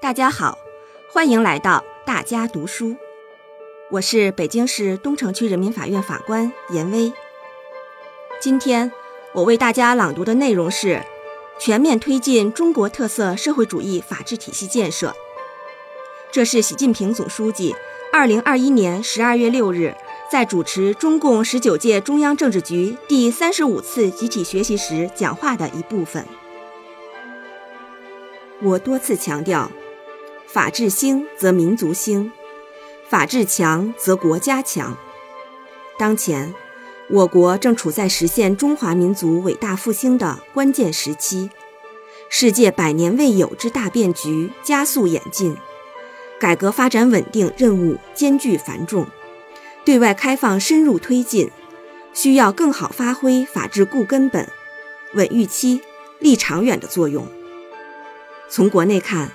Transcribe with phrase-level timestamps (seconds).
[0.00, 0.56] 大家好，
[1.12, 2.96] 欢迎来到大家读书。
[3.90, 7.12] 我是北京市东城区人民法院法官严威。
[8.40, 8.92] 今天
[9.34, 11.02] 我为大家朗读的内容是：
[11.58, 15.12] 全面推进中国特色社会主义法治体系建设。
[16.30, 17.74] 这是习近平总书记
[18.12, 19.96] 二零二一年十二月六日
[20.30, 26.24] 在主持中共十九届中央政治局第三十五次集体学习时讲话的一部分。
[28.62, 29.68] 我多次强调。
[30.50, 32.32] 法治兴则民族兴，
[33.06, 34.96] 法治强则国家强。
[35.98, 36.54] 当前，
[37.10, 41.50] 我国正处在实现中华民族伟大复兴的关键时期，
[42.30, 45.54] 世界百年未有之大变局加速演进，
[46.40, 49.06] 改革发展稳定任务艰巨繁重，
[49.84, 51.50] 对外开放深入推进，
[52.14, 54.48] 需要更好发挥法治固根本、
[55.12, 55.82] 稳预期、
[56.20, 57.28] 立长远的作用。
[58.48, 59.30] 从国内看，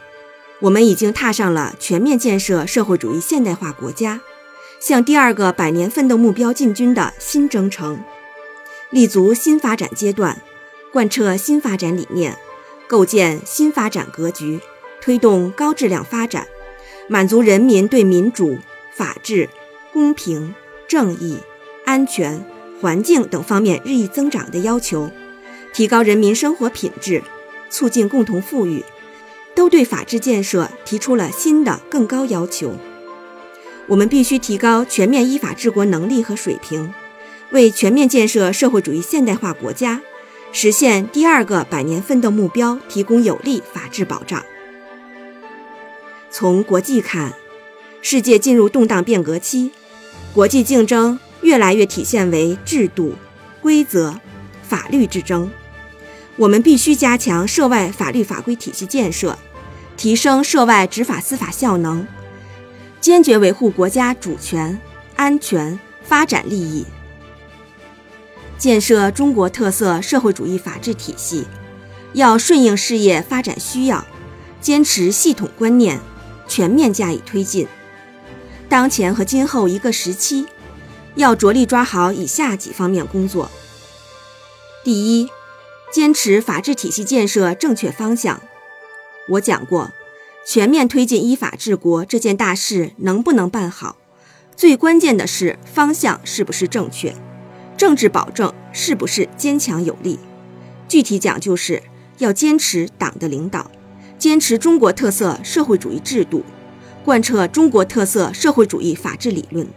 [0.63, 4.21] 我们已经踏上了全面建设社会主义现代化国家，
[4.79, 7.99] 向第二个百年奋斗目标进军的新征程，
[8.89, 10.41] 立足新发展阶段，
[10.93, 12.37] 贯彻新发展理念，
[12.87, 14.61] 构建新发展格局，
[15.01, 16.47] 推动高质量发展，
[17.09, 18.57] 满足人民对民主、
[18.93, 19.49] 法治、
[19.91, 20.55] 公平、
[20.87, 21.39] 正义、
[21.83, 22.41] 安全、
[22.79, 25.11] 环境等方面日益增长的要求，
[25.73, 27.21] 提高人民生活品质，
[27.69, 28.81] 促进共同富裕。
[29.55, 32.75] 都对法治建设提出了新的更高要求。
[33.87, 36.93] 我们必须提高全面依法治国能力和水平，
[37.51, 40.01] 为全面建设社会主义现代化国家、
[40.51, 44.43] 实现第二个百年奋斗目标提供有力法治保障。
[46.31, 47.33] 从国际看，
[48.01, 49.71] 世界进入动荡变革期，
[50.33, 53.13] 国际竞争越来越体现为制度、
[53.61, 54.19] 规则、
[54.67, 55.51] 法律之争。
[56.35, 59.37] 我们必须加强涉外法律法规体系建设，
[59.95, 62.07] 提升涉外执法司法效能，
[62.99, 64.79] 坚决维护国家主权、
[65.15, 66.85] 安全、发展利益。
[68.57, 71.45] 建设中国特色社会主义法治体系，
[72.13, 74.05] 要顺应事业发展需要，
[74.59, 75.99] 坚持系统观念，
[76.47, 77.67] 全面加以推进。
[78.69, 80.47] 当前和今后一个时期，
[81.15, 83.51] 要着力抓好以下几方面工作：
[84.83, 85.29] 第一，
[85.93, 88.41] 坚持法治体系建设正确方向。
[89.29, 89.91] 我讲过，
[90.43, 93.97] 全面推进依法治国这件大事能不能办好，
[94.55, 97.15] 最关键的是方向是不是正确，
[97.77, 100.17] 政治保证是不是坚强有力。
[100.87, 101.83] 具体讲，就是
[102.17, 103.69] 要坚持党的领导，
[104.17, 106.43] 坚持中国特色社会主义制度，
[107.05, 109.67] 贯彻中国特色社会主义法治理论。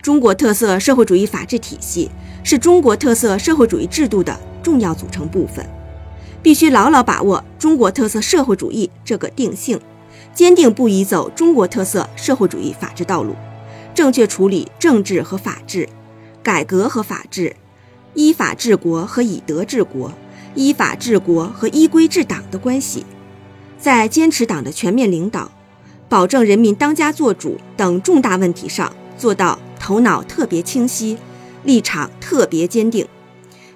[0.00, 2.10] 中国特色社会主义法治体系
[2.42, 4.40] 是中国特色社会主义制度的。
[4.68, 5.64] 重要组成部分，
[6.42, 9.80] 必须牢牢把握中国特色社会主义这个定性，
[10.34, 13.34] 坚定不移走中国特色社会主义法治道路，
[13.94, 15.88] 正确处理政治和法治、
[16.42, 17.56] 改革和法治、
[18.12, 20.12] 依法治国和以德治国、
[20.54, 23.06] 依法治国和依规治党的关系，
[23.78, 25.50] 在坚持党的全面领导、
[26.10, 31.16] 保证人民当家作主等重大问题上做到头脑特别清晰，
[31.64, 33.08] 立场特别坚定。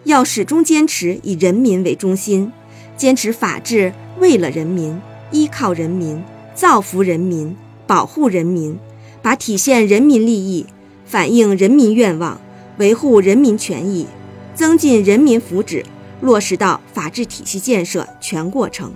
[0.05, 2.51] 要始终坚持以人民为中心，
[2.97, 6.23] 坚持法治为了人民、依靠人民、
[6.55, 8.79] 造福人民、保护人民，
[9.23, 10.67] 把体现人民利益、
[11.05, 12.41] 反映人民愿望、
[12.79, 14.07] 维护人民权益、
[14.55, 15.85] 增进人民福祉
[16.21, 18.93] 落实到法治体系建设全过程。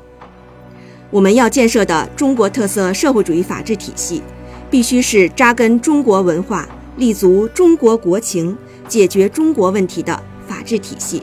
[1.10, 4.20] 我们要建设的中国特色社会主义法治体系，
[4.68, 10.20] 必须是扎根中国文化、立足中国国情、解决中国问题的。
[10.48, 11.22] 法治体系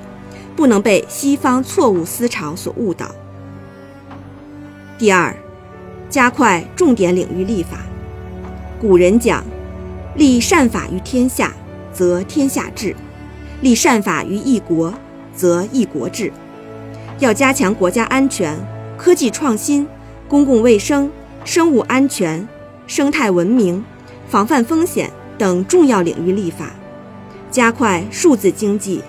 [0.55, 3.09] 不能被西方错误思潮所误导。
[4.97, 5.35] 第二，
[6.09, 7.79] 加快重点领域立法。
[8.79, 9.43] 古人讲
[10.15, 11.53] ：“立善法于天下，
[11.91, 12.93] 则天下治；
[13.61, 14.93] 立善法于一国，
[15.35, 16.31] 则一国治。”
[17.19, 18.57] 要加强国家安全、
[18.97, 19.87] 科技创新、
[20.27, 21.09] 公共卫生、
[21.45, 22.47] 生物安全、
[22.85, 23.83] 生态文明、
[24.27, 26.71] 防范风险等重要领域立法，
[27.49, 29.01] 加快数字经济。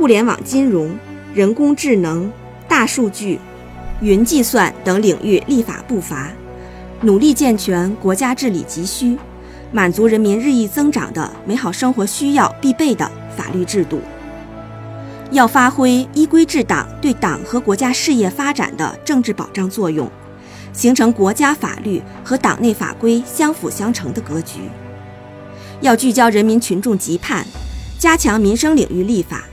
[0.00, 0.90] 互联网金融、
[1.34, 2.32] 人工智能、
[2.66, 3.38] 大数据、
[4.00, 6.30] 云计算等领域立法步伐，
[7.02, 9.18] 努力健全国家治理急需、
[9.70, 14.00] 满足人民日益增长的美好生活需要必备的法律制度。
[15.32, 20.10] 要发挥依规治党对党和国家事业发展的政治保障作用，
[20.72, 24.60] 形成国家法律和党内法规相辅相成的格局。
[25.82, 27.44] 要聚焦人民群众急盼，
[27.98, 29.44] 加强民生领域立法。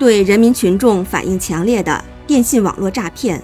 [0.00, 3.38] 对人民群众反映强烈的电信网络诈骗、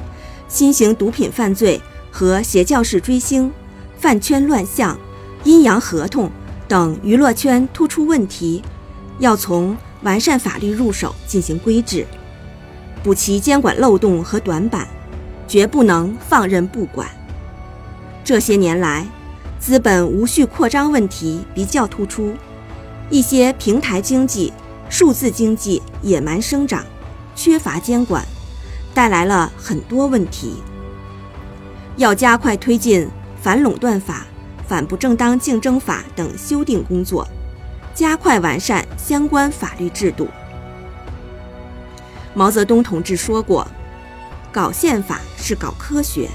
[0.48, 1.78] 新型毒品犯罪
[2.10, 3.52] 和邪教式追星、
[3.98, 4.98] 饭圈乱象、
[5.44, 6.30] 阴阳合同
[6.66, 8.62] 等娱乐圈突出问题，
[9.18, 12.06] 要从完善法律入手进行规制，
[13.02, 14.88] 补齐监管漏洞和短板，
[15.46, 17.06] 绝不能放任不管。
[18.24, 19.06] 这些年来，
[19.60, 22.32] 资本无序扩张问题比较突出，
[23.10, 24.54] 一些平台经济、
[24.88, 26.84] 数字经济野蛮生长，
[27.34, 28.24] 缺乏监管，
[28.94, 30.62] 带来了很多问题。
[31.96, 33.08] 要加快推进
[33.42, 34.26] 反垄断法、
[34.66, 37.26] 反不正当竞争法等修订工作，
[37.94, 40.28] 加快完善相关法律制度。
[42.32, 43.66] 毛泽东同志说过
[44.52, 46.28] ：“搞宪法是搞科学。”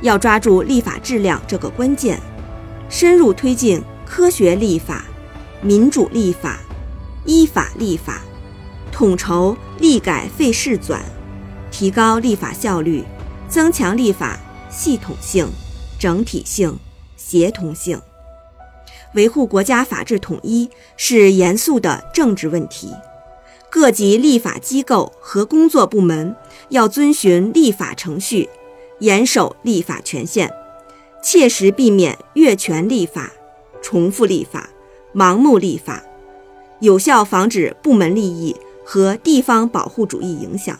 [0.00, 2.18] 要抓住立法质量这个关键，
[2.88, 5.04] 深入推进科学立法、
[5.60, 6.58] 民主立法、
[7.24, 8.22] 依法立法，
[8.90, 11.02] 统筹立改废事转，
[11.70, 13.04] 提高立法效率，
[13.48, 14.38] 增强立法
[14.70, 15.48] 系统性、
[15.98, 16.78] 整体性、
[17.16, 18.00] 协同性。
[19.14, 22.90] 维护国家法治统一是严肃的政治问题，
[23.70, 26.34] 各级立法机构和工作部门
[26.70, 28.48] 要遵循立法程序。
[28.98, 30.48] 严守立法权限，
[31.20, 33.32] 切实避免越权立法、
[33.82, 34.70] 重复立法、
[35.12, 36.04] 盲目立法，
[36.82, 40.76] 有效防止部门利益和地方保护主义影响。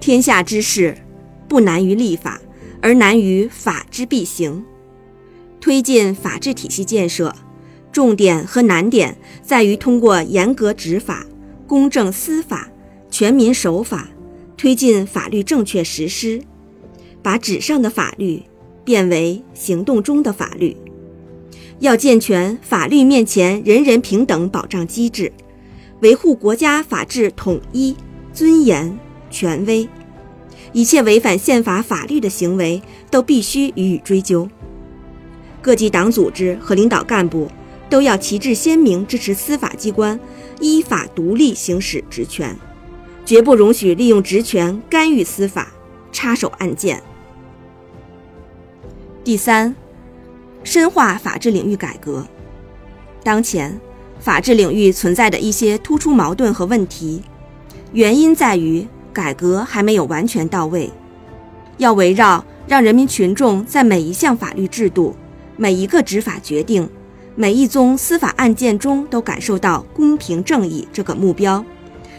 [0.00, 0.98] 天下之事，
[1.46, 2.40] 不难于立法，
[2.82, 4.64] 而难于法之必行。
[5.60, 7.36] 推进法治体系建设，
[7.92, 11.24] 重点和难点在于通过严格执法、
[11.68, 12.68] 公正司法、
[13.08, 14.08] 全民守法。
[14.56, 16.42] 推进法律正确实施，
[17.22, 18.42] 把纸上的法律
[18.84, 20.76] 变为行动中的法律。
[21.80, 25.32] 要健全法律面前人人平等保障机制，
[26.00, 27.96] 维护国家法治统一、
[28.32, 28.98] 尊严、
[29.30, 29.88] 权威。
[30.72, 34.48] 一切违反宪法法律的行为都必须予以追究。
[35.60, 37.48] 各级党组织和领导干部
[37.88, 40.18] 都要旗帜鲜明支持司法机关
[40.60, 42.56] 依法独立行使职权。
[43.24, 45.72] 绝不容许利用职权干预司法、
[46.12, 47.02] 插手案件。
[49.24, 49.74] 第三，
[50.64, 52.26] 深化法治领域改革。
[53.22, 53.78] 当前，
[54.18, 57.22] 法治领域存在的一些突出矛盾和问题，
[57.92, 60.90] 原因在于改革还没有完全到位。
[61.76, 65.14] 要围绕让人民群众在每一项法律制度、
[65.56, 66.88] 每一个执法决定、
[67.34, 71.64] 每一宗司法案件中都感受到公平正义这个目标。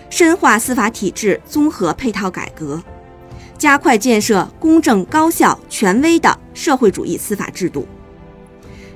[0.10, 2.82] 深化司法体制综合配套改革，
[3.58, 7.88] 加快建设公正、高效、权威的社会主义司法制度。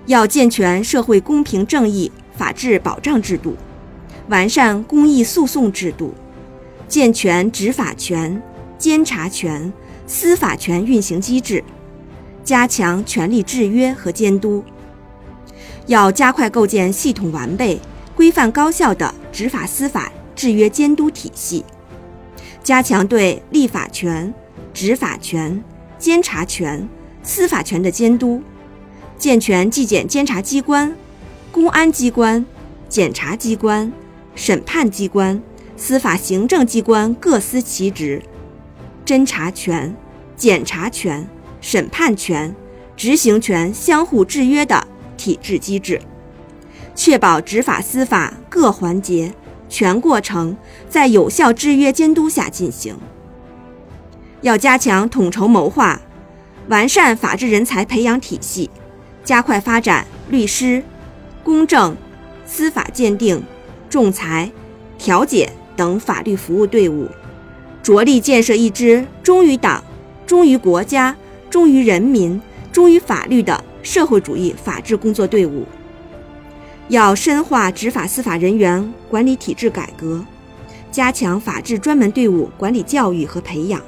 [0.10, 3.56] 要健全社会公平正义法治保障制度，
[4.28, 6.16] 完善公益诉讼制度，
[6.88, 8.42] 健全执法权、
[8.76, 9.72] 监察权、
[10.08, 11.64] 司法权运行机制，
[12.44, 14.64] 加强权力制约和监督。
[15.86, 17.80] 要加快构建系统完备、
[18.16, 20.12] 规范高效的执法司法。
[20.36, 21.66] 制约监督体系，
[22.64, 24.34] 加强对立法权、
[24.74, 25.62] 执法权、
[25.98, 26.88] 监察权、
[27.22, 28.42] 司法权的监督，
[29.20, 30.96] 健全纪检监察机关、
[31.52, 32.46] 公安机关、
[32.88, 33.92] 检察机关、
[34.34, 35.44] 审判机关、
[35.76, 38.24] 司法行政机关各司其职，
[39.06, 39.94] 侦查权、
[40.38, 41.28] 检察权、
[41.60, 42.56] 审判权、
[42.96, 46.02] 执行权相互制约的体制机制，
[46.96, 49.34] 确保执法司法各环节。
[49.68, 50.58] 全过程
[50.90, 52.96] 在有效制约监督下进行。
[54.42, 56.02] 要加强统筹谋划，
[56.70, 58.68] 完善法治人才培养体系，
[59.30, 60.84] 加快发展律师、
[61.44, 61.96] 公证、
[62.48, 63.44] 司法鉴定、
[63.88, 64.52] 仲裁、
[64.98, 67.08] 调解等法律服务队伍，
[67.84, 69.84] 着力建设一支忠于党、
[70.26, 71.16] 忠于国家、
[71.48, 75.64] 忠于人民、忠于法律的社会主义法治工作队伍。
[76.88, 80.26] 要深化执法司法人员管理体制改革，
[80.90, 83.80] 加强法治专门队伍管理教育和培养。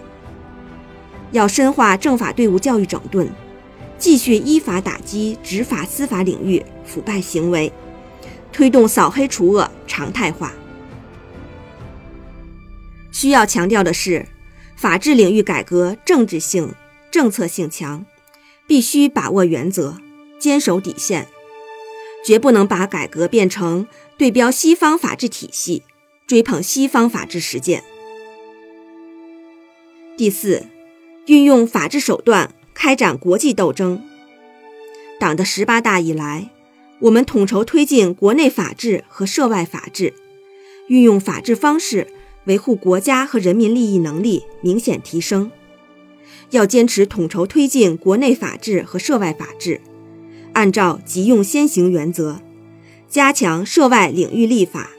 [1.32, 3.28] 要深化政法队伍教育整顿，
[4.02, 7.72] 继续依法打击执法司法领域腐败行为，
[8.52, 10.52] 推动扫黑除恶常态化。
[13.12, 14.28] 需要强调的是，
[14.76, 16.74] 法治领域改革政治性、
[17.12, 18.04] 政策性强，
[18.66, 19.98] 必须把握原则，
[20.40, 21.28] 坚守底线。
[22.26, 25.84] 绝不能把改革变成对标西方法治体系，
[26.26, 27.84] 追捧西方法治实践。
[30.18, 30.66] 第四，
[31.28, 32.52] 运用法治手段
[32.84, 34.02] 开展国际斗争。
[35.20, 36.50] 党的十八大以来，
[37.02, 40.16] 我们统筹推进国内法治和涉外法治，
[40.88, 42.08] 运用法治方式
[42.46, 45.52] 维护国家和人民利益能力明显提升。
[46.50, 49.80] 要坚持统筹推进国内法治和涉外法治，
[50.54, 52.40] 按照急用先行原则，
[53.08, 54.90] 加强涉外领域立法，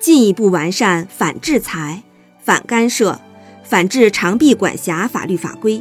[0.00, 2.02] 进一步完善反制裁、
[2.42, 3.20] 反干涉、
[3.62, 5.80] 反制长臂管辖法律法规，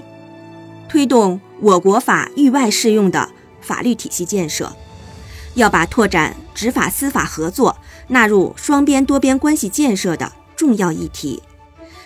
[0.91, 3.29] 推动我国法域外适用的
[3.61, 4.75] 法律体系建设。
[5.53, 7.77] 要把拓展执法司法合作
[8.09, 11.41] 纳入双边多边关系建设的重要议题，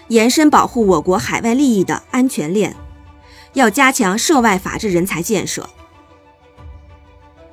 [0.10, 2.75] 延伸保护我国海外利益的安全链。
[3.54, 5.68] 要加强涉外法治人才建设。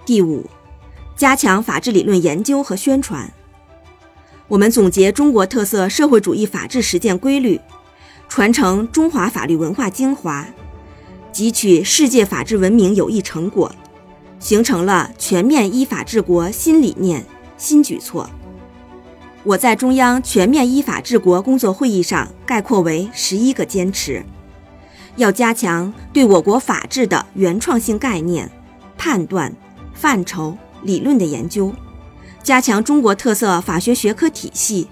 [0.05, 0.45] 第五，
[1.17, 3.33] 加强法治理论研究和宣传。
[4.49, 7.59] 我们总结中国特色社会主义法治实践规律，
[8.29, 10.47] 传承中华法律文化精华，
[11.33, 13.75] 汲取世界法治文明有益成果，
[14.39, 17.25] 形成了全面依法治国新理念、
[17.57, 18.29] 新举措。
[19.43, 24.25] 我在中央全面依法治国工作会议上概括为十一个坚持。
[25.17, 28.51] 要加强对我国法治的原创性概念、
[28.97, 29.55] 判断、
[29.95, 31.75] 范畴、理论的研究，
[32.43, 34.89] 加强中国特色法学学科体系、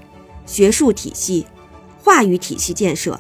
[0.47, 1.47] 学术体系、
[2.03, 3.19] 话语体系建设。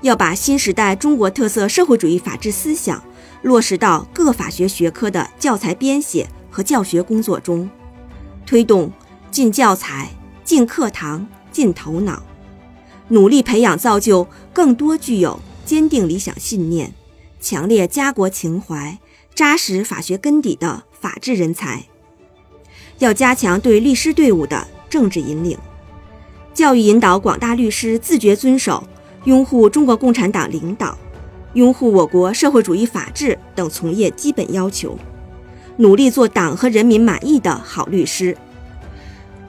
[0.00, 3.02] 要把新时代中国特色社会主义法治思想
[3.42, 7.68] 落实到各法学学科的教材编写和教学工作中，
[8.46, 8.92] 推动
[9.30, 10.10] 进教材、
[10.44, 12.22] 进课堂、进头脑，
[13.08, 15.40] 努力培养造就更多具有。
[15.64, 16.94] 坚定理想信念、
[17.42, 18.98] 强烈家国情怀、
[19.34, 21.84] 扎实法学根底的法治人才，
[23.00, 25.58] 要加强对律师队伍的政治引领，
[26.54, 28.82] 教育引导广大律师自觉遵守、
[29.28, 30.96] 拥护中国共产党领导、
[31.52, 34.98] 拥护我国社会主义法治等从业基本要求，
[35.76, 38.34] 努力做党和人民满意的好律师。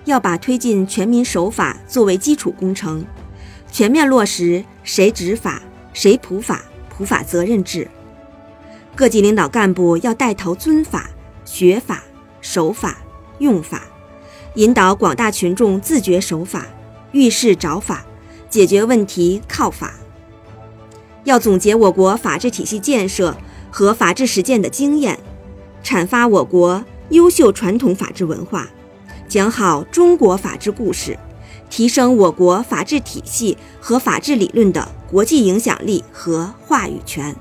[0.03, 3.05] 要把推进全民守法作为基础工程，
[3.71, 5.61] 全面落实谁执法。
[5.93, 6.61] 谁普法？
[6.89, 7.87] 普法责任制。
[8.95, 11.09] 各级领导干部要带头尊法、
[11.45, 12.03] 学法、
[12.41, 12.97] 守法、
[13.37, 13.83] 用法，
[14.55, 16.67] 引导广大群众自觉守法，
[17.13, 18.05] 遇事找法，
[18.49, 19.93] 解决问题靠法。
[21.23, 23.37] 要总结我国法治体系建设
[23.69, 25.19] 和法治实践的经验，
[25.83, 28.67] 阐发我国优秀传统法治文化，
[29.27, 31.17] 讲好中国法治故事。
[31.69, 37.35] 提升我国法治体系和法治理论的国际影响力和话语权。